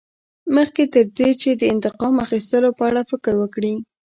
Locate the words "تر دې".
0.93-1.29